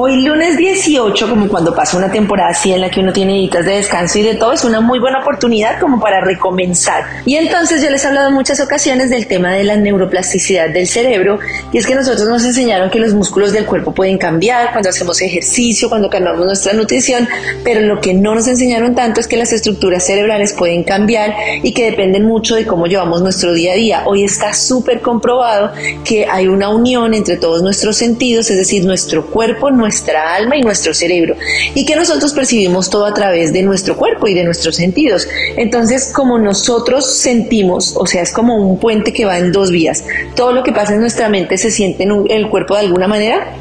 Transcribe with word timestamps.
Hoy 0.00 0.22
lunes 0.22 0.56
18, 0.56 1.28
como 1.28 1.48
cuando 1.48 1.74
pasa 1.74 1.96
una 1.96 2.08
temporada 2.08 2.50
así 2.50 2.72
en 2.72 2.82
la 2.82 2.88
que 2.88 3.00
uno 3.00 3.12
tiene 3.12 3.32
días 3.32 3.66
de 3.66 3.72
descanso 3.72 4.20
y 4.20 4.22
de 4.22 4.36
todo, 4.36 4.52
es 4.52 4.62
una 4.62 4.80
muy 4.80 5.00
buena 5.00 5.22
oportunidad 5.22 5.80
como 5.80 5.98
para 5.98 6.20
recomenzar. 6.20 7.02
Y 7.26 7.34
entonces 7.34 7.82
yo 7.82 7.90
les 7.90 8.04
he 8.04 8.06
hablado 8.06 8.28
en 8.28 8.34
muchas 8.34 8.60
ocasiones 8.60 9.10
del 9.10 9.26
tema 9.26 9.52
de 9.52 9.64
la 9.64 9.76
neuroplasticidad 9.76 10.70
del 10.70 10.86
cerebro 10.86 11.40
y 11.72 11.78
es 11.78 11.84
que 11.84 11.96
nosotros 11.96 12.28
nos 12.28 12.44
enseñaron 12.44 12.90
que 12.90 13.00
los 13.00 13.12
músculos 13.12 13.52
del 13.52 13.66
cuerpo 13.66 13.92
pueden 13.92 14.18
cambiar 14.18 14.70
cuando 14.70 14.88
hacemos 14.88 15.20
ejercicio, 15.20 15.88
cuando 15.88 16.08
cambiamos 16.08 16.46
nuestra 16.46 16.74
nutrición, 16.74 17.26
pero 17.64 17.80
lo 17.80 18.00
que 18.00 18.14
no 18.14 18.36
nos 18.36 18.46
enseñaron 18.46 18.94
tanto 18.94 19.18
es 19.18 19.26
que 19.26 19.36
las 19.36 19.52
estructuras 19.52 20.06
cerebrales 20.06 20.52
pueden 20.52 20.84
cambiar 20.84 21.34
y 21.64 21.74
que 21.74 21.86
dependen 21.86 22.24
mucho 22.24 22.54
de 22.54 22.68
cómo 22.68 22.86
llevamos 22.86 23.20
nuestro 23.20 23.52
día 23.52 23.72
a 23.72 23.74
día. 23.74 24.02
Hoy 24.06 24.22
está 24.22 24.54
súper 24.54 25.00
comprobado 25.00 25.72
que 26.04 26.26
hay 26.26 26.46
una 26.46 26.68
unión 26.68 27.14
entre 27.14 27.36
todos 27.36 27.64
nuestros 27.64 27.96
sentidos, 27.96 28.48
es 28.48 28.58
decir, 28.58 28.84
nuestro 28.84 29.26
cuerpo, 29.26 29.72
nuestra 29.88 30.34
alma 30.34 30.54
y 30.54 30.60
nuestro 30.60 30.92
cerebro 30.92 31.34
y 31.74 31.86
que 31.86 31.96
nosotros 31.96 32.34
percibimos 32.34 32.90
todo 32.90 33.06
a 33.06 33.14
través 33.14 33.54
de 33.54 33.62
nuestro 33.62 33.96
cuerpo 33.96 34.28
y 34.28 34.34
de 34.34 34.44
nuestros 34.44 34.76
sentidos. 34.76 35.26
Entonces, 35.56 36.12
como 36.14 36.38
nosotros 36.38 37.16
sentimos, 37.16 37.96
o 37.96 38.06
sea, 38.06 38.20
es 38.20 38.30
como 38.30 38.56
un 38.56 38.78
puente 38.78 39.14
que 39.14 39.24
va 39.24 39.38
en 39.38 39.50
dos 39.50 39.70
vías, 39.70 40.04
todo 40.36 40.52
lo 40.52 40.62
que 40.62 40.72
pasa 40.72 40.92
en 40.92 41.00
nuestra 41.00 41.30
mente 41.30 41.56
se 41.56 41.70
siente 41.70 42.02
en 42.02 42.30
el 42.30 42.50
cuerpo 42.50 42.74
de 42.74 42.80
alguna 42.80 43.08
manera 43.08 43.54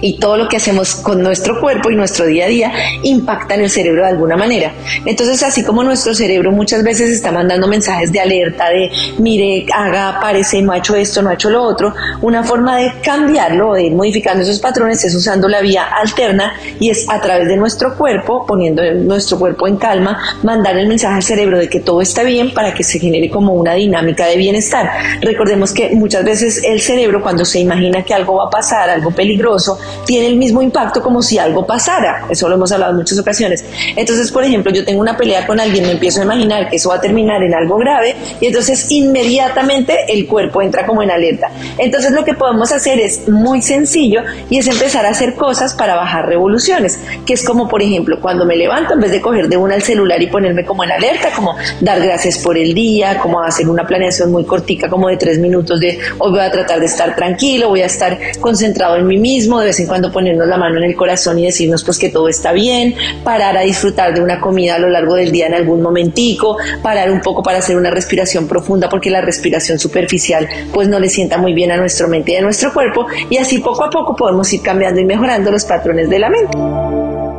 y 0.00 0.18
todo 0.18 0.36
lo 0.36 0.48
que 0.48 0.56
hacemos 0.56 0.96
con 0.96 1.22
nuestro 1.22 1.60
cuerpo 1.60 1.90
y 1.90 1.96
nuestro 1.96 2.26
día 2.26 2.46
a 2.46 2.48
día 2.48 2.72
impacta 3.02 3.54
en 3.54 3.62
el 3.62 3.70
cerebro 3.70 4.02
de 4.02 4.08
alguna 4.08 4.36
manera. 4.36 4.72
Entonces, 5.04 5.42
así 5.42 5.64
como 5.64 5.82
nuestro 5.82 6.14
cerebro 6.14 6.52
muchas 6.52 6.82
veces 6.82 7.10
está 7.10 7.32
mandando 7.32 7.66
mensajes 7.66 8.12
de 8.12 8.20
alerta 8.20 8.68
de, 8.70 8.90
mire, 9.18 9.66
haga, 9.72 10.18
parece, 10.20 10.62
no 10.62 10.72
ha 10.72 10.78
hecho 10.78 10.94
esto, 10.94 11.22
no 11.22 11.30
ha 11.30 11.34
hecho 11.34 11.50
lo 11.50 11.62
otro, 11.62 11.94
una 12.22 12.42
forma 12.42 12.78
de 12.78 12.92
cambiarlo, 13.02 13.74
de 13.74 13.84
ir 13.84 13.94
modificando 13.94 14.42
esos 14.42 14.58
patrones 14.58 15.04
es 15.04 15.14
usando 15.14 15.48
la 15.48 15.60
vía 15.60 15.84
alterna 15.84 16.54
y 16.78 16.90
es 16.90 17.08
a 17.08 17.20
través 17.20 17.48
de 17.48 17.56
nuestro 17.56 17.96
cuerpo, 17.96 18.46
poniendo 18.46 18.82
nuestro 18.94 19.38
cuerpo 19.38 19.66
en 19.66 19.76
calma, 19.76 20.18
mandar 20.42 20.76
el 20.76 20.88
mensaje 20.88 21.16
al 21.16 21.22
cerebro 21.22 21.58
de 21.58 21.68
que 21.68 21.80
todo 21.80 22.00
está 22.00 22.22
bien 22.22 22.52
para 22.52 22.74
que 22.74 22.84
se 22.84 22.98
genere 22.98 23.30
como 23.30 23.54
una 23.54 23.74
dinámica 23.74 24.26
de 24.26 24.36
bienestar. 24.36 24.90
Recordemos 25.20 25.72
que 25.72 25.90
muchas 25.94 26.24
veces 26.24 26.62
el 26.64 26.80
cerebro 26.80 27.22
cuando 27.22 27.44
se 27.44 27.60
imagina 27.60 28.02
que 28.02 28.14
algo 28.14 28.36
va 28.36 28.46
a 28.46 28.50
pasar, 28.50 28.90
algo 28.90 29.10
peligroso, 29.10 29.78
tiene 30.06 30.26
el 30.26 30.36
mismo 30.36 30.62
impacto 30.62 31.02
como 31.02 31.22
si 31.22 31.38
algo 31.38 31.66
pasara. 31.66 32.26
Eso 32.30 32.48
lo 32.48 32.56
hemos 32.56 32.72
hablado 32.72 32.92
en 32.92 32.98
muchas 32.98 33.18
ocasiones. 33.18 33.64
Entonces, 33.96 34.30
por 34.30 34.44
ejemplo, 34.44 34.72
yo 34.72 34.84
tengo 34.84 35.00
una 35.00 35.16
pelea 35.16 35.46
con 35.46 35.60
alguien, 35.60 35.84
me 35.86 35.92
empiezo 35.92 36.20
a 36.20 36.24
imaginar 36.24 36.68
que 36.68 36.76
eso 36.76 36.90
va 36.90 36.96
a 36.96 37.00
terminar 37.00 37.42
en 37.42 37.54
algo 37.54 37.76
grave 37.78 38.14
y 38.40 38.46
entonces 38.46 38.90
inmediatamente 38.90 39.96
el 40.08 40.26
cuerpo 40.26 40.62
entra 40.62 40.86
como 40.86 41.02
en 41.02 41.10
alerta. 41.10 41.50
Entonces, 41.78 42.12
lo 42.12 42.24
que 42.24 42.34
podemos 42.34 42.72
hacer 42.72 42.98
es 43.00 43.28
muy 43.28 43.62
sencillo 43.62 44.22
y 44.48 44.58
es 44.58 44.66
empezar 44.66 45.06
a 45.06 45.10
hacer 45.10 45.34
cosas 45.34 45.74
para 45.74 45.94
bajar 45.94 46.26
revoluciones, 46.26 47.00
que 47.26 47.34
es 47.34 47.44
como, 47.44 47.68
por 47.68 47.82
ejemplo, 47.82 48.20
cuando 48.20 48.44
me 48.44 48.56
levanto, 48.56 48.94
en 48.94 49.00
vez 49.00 49.10
de 49.10 49.20
coger 49.20 49.48
de 49.48 49.56
una 49.56 49.74
el 49.74 49.82
celular 49.82 50.20
y 50.22 50.26
ponerme 50.26 50.64
como 50.64 50.84
en 50.84 50.92
alerta, 50.92 51.30
como 51.34 51.56
dar 51.80 52.00
gracias 52.00 52.38
por 52.38 52.56
el 52.56 52.74
día, 52.74 53.18
como 53.18 53.40
hacer 53.40 53.68
una 53.68 53.86
planeación 53.86 54.30
muy 54.30 54.44
cortica, 54.44 54.88
como 54.88 55.08
de 55.08 55.16
tres 55.16 55.38
minutos 55.38 55.80
de 55.80 55.98
hoy 56.18 56.30
voy 56.30 56.40
a 56.40 56.50
tratar 56.50 56.80
de 56.80 56.86
estar 56.86 57.14
tranquilo, 57.14 57.68
voy 57.68 57.82
a 57.82 57.86
estar 57.86 58.18
concentrado 58.40 58.96
en 58.96 59.06
mí 59.06 59.18
mismo, 59.18 59.60
de 59.60 59.72
cuando 59.86 60.10
ponernos 60.12 60.46
la 60.46 60.56
mano 60.56 60.78
en 60.78 60.84
el 60.84 60.96
corazón 60.96 61.38
y 61.38 61.46
decirnos 61.46 61.84
pues 61.84 61.98
que 61.98 62.08
todo 62.08 62.28
está 62.28 62.52
bien, 62.52 62.94
parar 63.24 63.56
a 63.56 63.62
disfrutar 63.62 64.14
de 64.14 64.20
una 64.20 64.40
comida 64.40 64.76
a 64.76 64.78
lo 64.78 64.88
largo 64.88 65.14
del 65.14 65.32
día 65.32 65.46
en 65.46 65.54
algún 65.54 65.82
momentico, 65.82 66.56
parar 66.82 67.10
un 67.10 67.20
poco 67.20 67.42
para 67.42 67.58
hacer 67.58 67.76
una 67.76 67.90
respiración 67.90 68.46
profunda 68.46 68.88
porque 68.88 69.10
la 69.10 69.20
respiración 69.20 69.78
superficial 69.78 70.48
pues 70.72 70.88
no 70.88 70.98
le 70.98 71.08
sienta 71.08 71.38
muy 71.38 71.52
bien 71.52 71.70
a 71.70 71.76
nuestra 71.76 72.06
mente 72.06 72.32
y 72.32 72.36
a 72.36 72.42
nuestro 72.42 72.72
cuerpo 72.72 73.06
y 73.28 73.36
así 73.36 73.58
poco 73.58 73.84
a 73.84 73.90
poco 73.90 74.16
podemos 74.16 74.52
ir 74.52 74.62
cambiando 74.62 75.00
y 75.00 75.04
mejorando 75.04 75.50
los 75.50 75.64
patrones 75.64 76.08
de 76.08 76.18
la 76.18 76.30
mente. 76.30 77.29